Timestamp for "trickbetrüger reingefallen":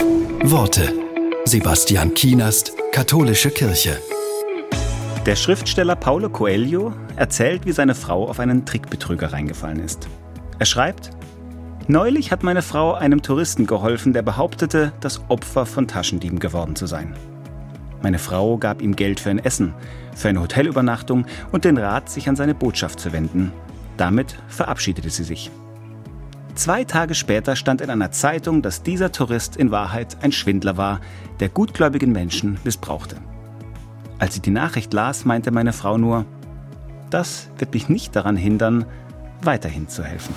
8.64-9.80